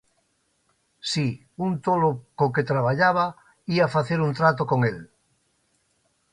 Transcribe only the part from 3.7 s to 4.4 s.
ía facer un